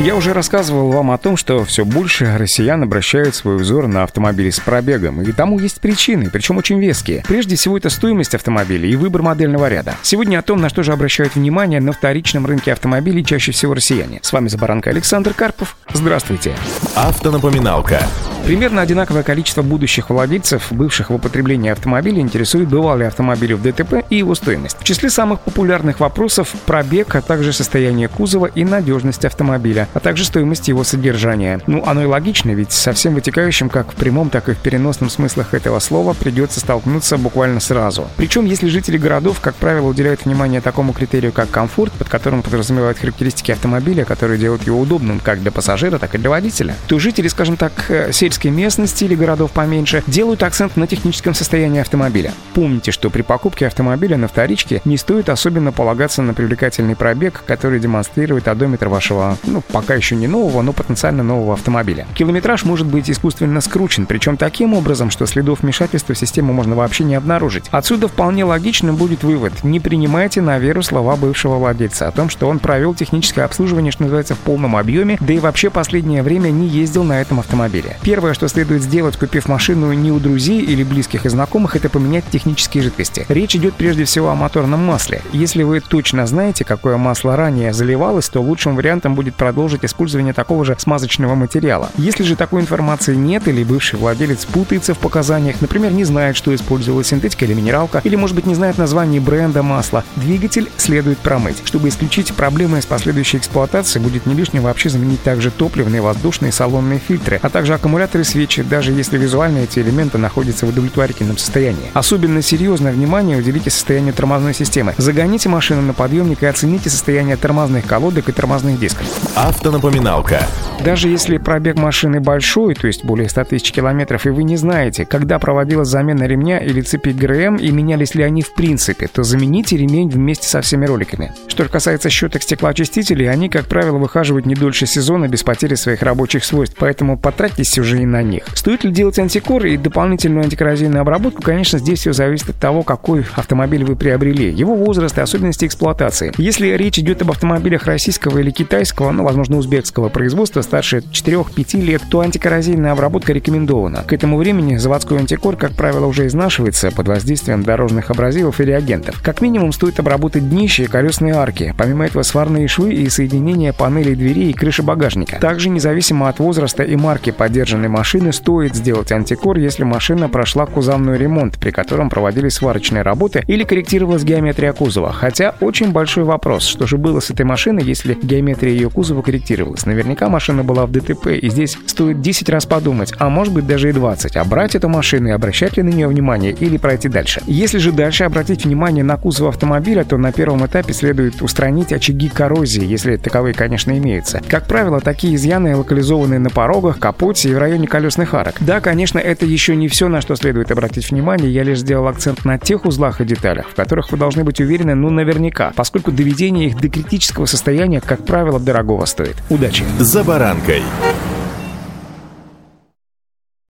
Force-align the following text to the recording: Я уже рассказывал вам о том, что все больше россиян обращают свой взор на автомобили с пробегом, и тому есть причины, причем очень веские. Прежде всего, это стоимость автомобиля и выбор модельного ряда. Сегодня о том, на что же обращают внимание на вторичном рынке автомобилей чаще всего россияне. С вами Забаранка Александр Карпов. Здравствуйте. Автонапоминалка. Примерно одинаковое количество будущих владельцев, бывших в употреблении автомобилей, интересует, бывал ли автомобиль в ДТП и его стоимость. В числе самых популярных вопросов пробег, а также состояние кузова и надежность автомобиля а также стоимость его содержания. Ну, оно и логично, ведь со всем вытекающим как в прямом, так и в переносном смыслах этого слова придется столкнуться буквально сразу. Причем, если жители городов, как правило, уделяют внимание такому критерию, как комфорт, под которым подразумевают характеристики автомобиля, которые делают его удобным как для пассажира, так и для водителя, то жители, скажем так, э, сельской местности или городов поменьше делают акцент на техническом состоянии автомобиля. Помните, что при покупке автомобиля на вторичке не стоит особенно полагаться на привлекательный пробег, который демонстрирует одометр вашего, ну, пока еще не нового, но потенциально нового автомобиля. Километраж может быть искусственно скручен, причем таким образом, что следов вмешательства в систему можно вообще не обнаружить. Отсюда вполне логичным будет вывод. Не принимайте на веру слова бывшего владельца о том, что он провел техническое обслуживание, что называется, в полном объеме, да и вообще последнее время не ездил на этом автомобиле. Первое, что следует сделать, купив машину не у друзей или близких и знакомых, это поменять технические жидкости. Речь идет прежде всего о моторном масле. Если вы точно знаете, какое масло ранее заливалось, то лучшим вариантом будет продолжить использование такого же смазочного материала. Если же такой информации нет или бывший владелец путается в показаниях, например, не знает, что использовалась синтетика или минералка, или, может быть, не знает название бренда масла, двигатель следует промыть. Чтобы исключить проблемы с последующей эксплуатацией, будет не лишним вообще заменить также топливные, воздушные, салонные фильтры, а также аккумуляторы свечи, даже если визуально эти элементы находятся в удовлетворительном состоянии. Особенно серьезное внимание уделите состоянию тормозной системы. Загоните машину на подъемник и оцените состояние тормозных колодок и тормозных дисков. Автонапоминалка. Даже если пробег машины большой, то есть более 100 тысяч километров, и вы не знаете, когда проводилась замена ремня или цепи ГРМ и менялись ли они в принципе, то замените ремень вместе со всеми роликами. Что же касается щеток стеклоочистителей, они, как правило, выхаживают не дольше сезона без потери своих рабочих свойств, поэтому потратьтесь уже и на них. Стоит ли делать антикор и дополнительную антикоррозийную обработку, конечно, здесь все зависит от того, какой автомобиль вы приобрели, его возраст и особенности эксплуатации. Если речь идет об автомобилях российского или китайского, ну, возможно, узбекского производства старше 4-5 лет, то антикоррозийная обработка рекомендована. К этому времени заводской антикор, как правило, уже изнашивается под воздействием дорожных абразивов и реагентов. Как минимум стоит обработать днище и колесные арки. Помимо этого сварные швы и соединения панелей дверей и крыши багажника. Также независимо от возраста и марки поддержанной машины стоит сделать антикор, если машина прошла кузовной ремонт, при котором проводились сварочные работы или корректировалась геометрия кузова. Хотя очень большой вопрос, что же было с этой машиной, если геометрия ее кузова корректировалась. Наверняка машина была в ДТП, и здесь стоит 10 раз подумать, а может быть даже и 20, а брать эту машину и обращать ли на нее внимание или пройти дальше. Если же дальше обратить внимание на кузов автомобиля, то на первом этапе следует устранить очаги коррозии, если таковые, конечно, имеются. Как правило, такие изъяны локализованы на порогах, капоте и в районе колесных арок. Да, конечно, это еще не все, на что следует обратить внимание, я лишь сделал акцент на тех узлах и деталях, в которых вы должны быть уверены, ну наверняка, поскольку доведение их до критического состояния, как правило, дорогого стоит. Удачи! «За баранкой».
Я 0.00 0.16
уже 0.16 0.32
рассказывал 0.32 0.90
вам 0.92 1.10
о 1.10 1.18
том, 1.18 1.36
что 1.36 1.62
все 1.66 1.84
больше 1.84 2.38
россиян 2.38 2.82
обращают 2.82 3.34
свой 3.34 3.56
взор 3.58 3.86
на 3.86 4.02
автомобили 4.02 4.48
с 4.48 4.58
пробегом, 4.58 5.20
и 5.20 5.30
тому 5.30 5.58
есть 5.58 5.78
причины, 5.78 6.30
причем 6.32 6.56
очень 6.56 6.80
веские. 6.80 7.22
Прежде 7.28 7.56
всего, 7.56 7.76
это 7.76 7.90
стоимость 7.90 8.34
автомобиля 8.34 8.88
и 8.88 8.96
выбор 8.96 9.20
модельного 9.20 9.68
ряда. 9.68 9.96
Сегодня 10.00 10.38
о 10.38 10.42
том, 10.42 10.62
на 10.62 10.70
что 10.70 10.82
же 10.82 10.94
обращают 10.94 11.34
внимание 11.34 11.80
на 11.80 11.92
вторичном 11.92 12.46
рынке 12.46 12.72
автомобилей 12.72 13.22
чаще 13.22 13.52
всего 13.52 13.74
россияне. 13.74 14.20
С 14.22 14.32
вами 14.32 14.48
Забаранка 14.48 14.88
Александр 14.88 15.34
Карпов. 15.34 15.76
Здравствуйте. 15.92 16.56
Автонапоминалка. 16.96 18.00
Примерно 18.44 18.82
одинаковое 18.82 19.22
количество 19.22 19.62
будущих 19.62 20.10
владельцев, 20.10 20.72
бывших 20.72 21.10
в 21.10 21.14
употреблении 21.14 21.70
автомобилей, 21.70 22.20
интересует, 22.20 22.68
бывал 22.68 22.98
ли 22.98 23.04
автомобиль 23.04 23.54
в 23.54 23.62
ДТП 23.62 24.04
и 24.10 24.16
его 24.16 24.34
стоимость. 24.34 24.76
В 24.80 24.84
числе 24.84 25.10
самых 25.10 25.40
популярных 25.40 26.00
вопросов 26.00 26.54
пробег, 26.66 27.14
а 27.14 27.20
также 27.20 27.52
состояние 27.52 28.08
кузова 28.08 28.46
и 28.46 28.64
надежность 28.64 29.24
автомобиля 29.24 29.88
а 29.94 30.00
также 30.00 30.24
стоимость 30.24 30.68
его 30.68 30.84
содержания. 30.84 31.60
Ну, 31.66 31.84
оно 31.86 32.02
и 32.02 32.06
логично, 32.06 32.50
ведь 32.50 32.72
со 32.72 32.92
всем 32.92 33.14
вытекающим 33.14 33.68
как 33.68 33.92
в 33.92 33.94
прямом, 33.94 34.30
так 34.30 34.48
и 34.48 34.54
в 34.54 34.58
переносном 34.58 35.10
смыслах 35.10 35.54
этого 35.54 35.78
слова 35.78 36.14
придется 36.14 36.60
столкнуться 36.60 37.18
буквально 37.18 37.60
сразу. 37.60 38.08
Причем, 38.16 38.46
если 38.46 38.68
жители 38.68 38.96
городов, 38.96 39.40
как 39.40 39.54
правило, 39.54 39.86
уделяют 39.86 40.24
внимание 40.24 40.60
такому 40.60 40.92
критерию, 40.92 41.32
как 41.32 41.50
комфорт, 41.50 41.92
под 41.92 42.08
которым 42.08 42.42
подразумевают 42.42 42.98
характеристики 42.98 43.52
автомобиля, 43.52 44.04
которые 44.04 44.38
делают 44.38 44.66
его 44.66 44.80
удобным 44.80 45.20
как 45.20 45.40
для 45.40 45.50
пассажира, 45.50 45.98
так 45.98 46.14
и 46.14 46.18
для 46.18 46.30
водителя, 46.30 46.74
то 46.86 46.98
жители, 46.98 47.28
скажем 47.28 47.56
так, 47.56 47.72
э, 47.88 48.12
сельской 48.40 48.50
местности 48.50 49.04
или 49.04 49.14
городов 49.14 49.50
поменьше 49.52 50.02
делают 50.06 50.42
акцент 50.42 50.76
на 50.76 50.86
техническом 50.86 51.34
состоянии 51.34 51.80
автомобиля. 51.80 52.32
Помните, 52.54 52.90
что 52.90 53.10
при 53.10 53.22
покупке 53.22 53.66
автомобиля 53.66 54.16
на 54.16 54.28
вторичке 54.28 54.80
не 54.84 54.96
стоит 54.96 55.28
особенно 55.28 55.72
полагаться 55.72 56.22
на 56.22 56.32
привлекательный 56.32 56.96
пробег, 56.96 57.42
который 57.46 57.80
демонстрирует 57.80 58.48
одометр 58.48 58.88
вашего, 58.88 59.36
ну, 59.44 59.62
пока 59.72 59.94
еще 59.94 60.16
не 60.16 60.26
нового, 60.26 60.62
но 60.62 60.72
потенциально 60.72 61.22
нового 61.22 61.54
автомобиля. 61.54 62.06
Километраж 62.14 62.64
может 62.64 62.86
быть 62.86 63.10
искусственно 63.10 63.60
скручен, 63.60 64.06
причем 64.06 64.36
таким 64.36 64.72
образом, 64.74 65.10
что 65.10 65.26
следов 65.26 65.60
вмешательства 65.60 66.14
в 66.14 66.18
систему 66.18 66.52
можно 66.52 66.74
вообще 66.74 67.04
не 67.04 67.16
обнаружить. 67.16 67.64
Отсюда 67.70 68.08
вполне 68.08 68.44
логичным 68.44 68.96
будет 68.96 69.22
вывод. 69.22 69.64
Не 69.64 69.80
принимайте 69.80 70.40
на 70.40 70.58
веру 70.58 70.82
слова 70.82 71.16
бывшего 71.16 71.56
владельца 71.56 72.08
о 72.08 72.10
том, 72.10 72.30
что 72.30 72.48
он 72.48 72.58
провел 72.58 72.94
техническое 72.94 73.42
обслуживание, 73.42 73.92
что 73.92 74.04
называется, 74.04 74.34
в 74.34 74.38
полном 74.38 74.76
объеме, 74.76 75.18
да 75.20 75.34
и 75.34 75.38
вообще 75.38 75.68
последнее 75.68 76.22
время 76.22 76.48
не 76.48 76.66
ездил 76.66 77.04
на 77.04 77.20
этом 77.20 77.40
автомобиле. 77.40 77.96
Первое, 78.02 78.19
что 78.34 78.48
следует 78.48 78.82
сделать, 78.82 79.16
купив 79.16 79.48
машину 79.48 79.92
не 79.92 80.12
у 80.12 80.18
друзей 80.18 80.60
или 80.60 80.82
близких 80.82 81.26
и 81.26 81.28
знакомых, 81.28 81.76
это 81.76 81.88
поменять 81.88 82.24
технические 82.30 82.82
жидкости. 82.82 83.26
Речь 83.28 83.56
идет 83.56 83.74
прежде 83.74 84.04
всего 84.04 84.30
о 84.30 84.34
моторном 84.34 84.80
масле. 84.80 85.22
Если 85.32 85.62
вы 85.62 85.80
точно 85.80 86.26
знаете, 86.26 86.64
какое 86.64 86.96
масло 86.96 87.36
ранее 87.36 87.72
заливалось, 87.72 88.28
то 88.28 88.40
лучшим 88.40 88.76
вариантом 88.76 89.14
будет 89.14 89.34
продолжить 89.34 89.84
использование 89.84 90.32
такого 90.32 90.64
же 90.64 90.76
смазочного 90.78 91.34
материала. 91.34 91.90
Если 91.96 92.22
же 92.22 92.36
такой 92.36 92.60
информации 92.60 93.14
нет 93.14 93.48
или 93.48 93.64
бывший 93.64 93.98
владелец 93.98 94.44
путается 94.44 94.94
в 94.94 94.98
показаниях, 94.98 95.60
например, 95.60 95.92
не 95.92 96.04
знает, 96.04 96.36
что 96.36 96.54
использовалась 96.54 97.08
синтетика 97.08 97.44
или 97.44 97.54
минералка, 97.54 98.00
или, 98.04 98.16
может 98.16 98.36
быть, 98.36 98.46
не 98.46 98.54
знает 98.54 98.78
название 98.78 99.20
бренда 99.20 99.62
масла, 99.62 100.04
двигатель 100.16 100.70
следует 100.76 101.18
промыть. 101.18 101.62
Чтобы 101.64 101.88
исключить 101.88 102.32
проблемы 102.34 102.82
с 102.82 102.86
последующей 102.86 103.38
эксплуатацией, 103.38 104.02
будет 104.02 104.26
не 104.26 104.34
лишним 104.34 104.62
вообще 104.62 104.88
заменить 104.88 105.22
также 105.22 105.50
топливные, 105.50 106.00
воздушные, 106.00 106.52
салонные 106.52 106.98
фильтры, 106.98 107.38
а 107.42 107.48
также 107.48 107.74
аккумуляторы 108.10 108.24
свечи, 108.24 108.62
даже 108.62 108.92
если 108.92 109.16
визуально 109.18 109.58
эти 109.58 109.78
элементы 109.78 110.18
находятся 110.18 110.66
в 110.66 110.70
удовлетворительном 110.70 111.38
состоянии. 111.38 111.90
Особенно 111.94 112.42
серьезное 112.42 112.92
внимание 112.92 113.38
уделите 113.38 113.70
состоянию 113.70 114.12
тормозной 114.12 114.54
системы. 114.54 114.94
Загоните 114.98 115.48
машину 115.48 115.82
на 115.82 115.92
подъемник 115.92 116.42
и 116.42 116.46
оцените 116.46 116.90
состояние 116.90 117.36
тормозных 117.36 117.86
колодок 117.86 118.28
и 118.28 118.32
тормозных 118.32 118.78
дисков. 118.78 119.06
Автонапоминалка. 119.36 120.46
Даже 120.84 121.08
если 121.08 121.36
пробег 121.38 121.76
машины 121.76 122.20
большой, 122.20 122.74
то 122.74 122.86
есть 122.86 123.04
более 123.04 123.28
100 123.28 123.44
тысяч 123.44 123.70
километров, 123.70 124.26
и 124.26 124.30
вы 124.30 124.44
не 124.44 124.56
знаете, 124.56 125.04
когда 125.04 125.38
проводилась 125.38 125.88
замена 125.88 126.24
ремня 126.24 126.58
или 126.58 126.80
цепи 126.80 127.10
ГРМ 127.10 127.56
и 127.56 127.70
менялись 127.70 128.14
ли 128.14 128.22
они 128.22 128.42
в 128.42 128.54
принципе, 128.54 129.06
то 129.06 129.22
замените 129.22 129.76
ремень 129.76 130.08
вместе 130.08 130.48
со 130.48 130.62
всеми 130.62 130.86
роликами. 130.86 131.32
Что 131.48 131.64
же 131.64 131.70
касается 131.70 132.08
щеток 132.08 132.42
стеклоочистителей, 132.42 133.30
они, 133.30 133.48
как 133.48 133.66
правило, 133.66 133.98
выхаживают 133.98 134.46
не 134.46 134.54
дольше 134.54 134.86
сезона 134.86 135.28
без 135.28 135.42
потери 135.42 135.74
своих 135.74 136.02
рабочих 136.02 136.44
свойств, 136.44 136.76
поэтому 136.78 137.18
потратьтесь 137.18 137.78
уже 137.78 137.99
и 138.00 138.06
на 138.06 138.22
них. 138.22 138.44
Стоит 138.54 138.84
ли 138.84 138.90
делать 138.90 139.18
антикор 139.18 139.64
и 139.66 139.76
дополнительную 139.76 140.44
антикоррозийную 140.44 141.00
обработку, 141.00 141.42
конечно, 141.42 141.78
здесь 141.78 142.00
все 142.00 142.12
зависит 142.12 142.50
от 142.50 142.56
того, 142.56 142.82
какой 142.82 143.24
автомобиль 143.34 143.84
вы 143.84 143.96
приобрели, 143.96 144.50
его 144.50 144.74
возраст 144.74 145.16
и 145.18 145.20
особенности 145.20 145.66
эксплуатации. 145.66 146.32
Если 146.38 146.68
речь 146.68 146.98
идет 146.98 147.22
об 147.22 147.30
автомобилях 147.30 147.86
российского 147.86 148.38
или 148.38 148.50
китайского, 148.50 149.10
ну, 149.10 149.24
возможно, 149.24 149.56
узбекского 149.58 150.08
производства 150.08 150.62
старше 150.62 150.98
4-5 150.98 151.80
лет, 151.80 152.02
то 152.10 152.20
антикоррозийная 152.20 152.92
обработка 152.92 153.32
рекомендована. 153.32 154.02
К 154.06 154.12
этому 154.12 154.38
времени 154.38 154.76
заводской 154.76 155.18
антикор, 155.18 155.56
как 155.56 155.72
правило, 155.72 156.06
уже 156.06 156.26
изнашивается 156.26 156.90
под 156.90 157.08
воздействием 157.08 157.62
дорожных 157.62 158.10
абразивов 158.10 158.60
и 158.60 158.64
реагентов. 158.64 159.20
Как 159.22 159.40
минимум 159.40 159.72
стоит 159.72 159.98
обработать 160.00 160.48
днище 160.48 160.84
и 160.84 160.86
колесные 160.86 161.34
арки. 161.34 161.74
Помимо 161.76 162.06
этого 162.06 162.22
сварные 162.22 162.68
швы 162.68 162.94
и 162.94 163.08
соединения 163.08 163.72
панелей 163.72 164.14
дверей 164.14 164.50
и 164.50 164.54
крыши 164.54 164.82
багажника. 164.82 165.38
Также 165.40 165.68
независимо 165.68 166.28
от 166.28 166.38
возраста 166.38 166.82
и 166.82 166.96
марки 166.96 167.30
поддержанной 167.30 167.88
машины 167.90 168.32
стоит 168.32 168.74
сделать 168.74 169.12
антикор, 169.12 169.58
если 169.58 169.84
машина 169.84 170.28
прошла 170.28 170.66
кузовной 170.66 171.18
ремонт, 171.18 171.58
при 171.58 171.70
котором 171.70 172.08
проводились 172.08 172.54
сварочные 172.54 173.02
работы 173.02 173.44
или 173.46 173.64
корректировалась 173.64 174.24
геометрия 174.24 174.72
кузова. 174.72 175.12
Хотя 175.12 175.54
очень 175.60 175.92
большой 175.92 176.24
вопрос, 176.24 176.64
что 176.64 176.86
же 176.86 176.96
было 176.96 177.20
с 177.20 177.30
этой 177.30 177.44
машиной, 177.44 177.84
если 177.84 178.16
геометрия 178.20 178.72
ее 178.72 178.90
кузова 178.90 179.22
корректировалась. 179.22 179.86
Наверняка 179.86 180.28
машина 180.28 180.64
была 180.64 180.86
в 180.86 180.92
ДТП, 180.92 181.28
и 181.28 181.50
здесь 181.50 181.76
стоит 181.86 182.20
10 182.20 182.48
раз 182.48 182.66
подумать, 182.66 183.12
а 183.18 183.28
может 183.28 183.52
быть 183.52 183.66
даже 183.66 183.90
и 183.90 183.92
20, 183.92 184.36
а 184.36 184.44
брать 184.44 184.74
эту 184.74 184.88
машину 184.88 185.28
и 185.28 185.32
обращать 185.32 185.76
ли 185.76 185.82
на 185.82 185.90
нее 185.90 186.08
внимание 186.08 186.52
или 186.52 186.76
пройти 186.76 187.08
дальше. 187.08 187.42
Если 187.46 187.78
же 187.78 187.92
дальше 187.92 188.24
обратить 188.24 188.64
внимание 188.64 189.04
на 189.04 189.16
кузов 189.16 189.48
автомобиля, 189.48 190.04
то 190.04 190.16
на 190.16 190.32
первом 190.32 190.64
этапе 190.64 190.92
следует 190.92 191.42
устранить 191.42 191.92
очаги 191.92 192.28
коррозии, 192.28 192.84
если 192.84 193.16
таковые, 193.16 193.54
конечно, 193.54 193.96
имеются. 193.96 194.40
Как 194.48 194.66
правило, 194.66 195.00
такие 195.00 195.34
изъяны 195.34 195.76
локализованы 195.76 196.38
на 196.38 196.50
порогах, 196.50 196.98
капоте 196.98 197.50
и 197.50 197.54
в 197.54 197.58
районе 197.58 197.79
колесных 197.86 198.34
арок. 198.34 198.56
Да, 198.60 198.80
конечно, 198.80 199.18
это 199.18 199.46
еще 199.46 199.76
не 199.76 199.88
все, 199.88 200.08
на 200.08 200.20
что 200.20 200.36
следует 200.36 200.70
обратить 200.70 201.10
внимание, 201.10 201.52
я 201.52 201.62
лишь 201.62 201.78
сделал 201.78 202.08
акцент 202.08 202.44
на 202.44 202.58
тех 202.58 202.84
узлах 202.84 203.20
и 203.20 203.24
деталях, 203.24 203.68
в 203.68 203.74
которых 203.74 204.10
вы 204.12 204.18
должны 204.18 204.44
быть 204.44 204.60
уверены, 204.60 204.94
ну 204.94 205.10
наверняка, 205.10 205.72
поскольку 205.74 206.12
доведение 206.12 206.68
их 206.68 206.80
до 206.80 206.88
критического 206.88 207.46
состояния, 207.46 208.00
как 208.00 208.24
правило, 208.24 208.58
дорогого 208.58 209.04
стоит. 209.04 209.36
Удачи! 209.48 209.84
«За 209.98 210.24
баранкой». 210.24 210.82